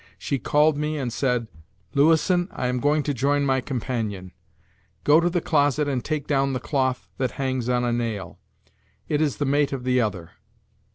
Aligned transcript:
She 0.17 0.39
called 0.39 0.77
me 0.77 0.97
and 0.97 1.13
said: 1.13 1.47
'Louison, 1.93 2.47
I 2.51 2.65
am 2.65 2.79
going 2.79 3.03
to 3.03 3.13
join 3.13 3.45
my 3.45 3.61
companion; 3.61 4.31
go 5.03 5.19
to 5.19 5.29
the 5.29 5.41
closet 5.41 5.87
and 5.87 6.03
take 6.03 6.25
down 6.25 6.53
the 6.53 6.59
cloth 6.59 7.07
that 7.19 7.33
hangs 7.37 7.69
on 7.69 7.83
a 7.85 7.93
nail; 7.93 8.39
it 9.07 9.21
is 9.21 9.37
the 9.37 9.45
mate 9.45 9.73
of 9.73 9.83
the 9.83 10.01
other.' 10.01 10.31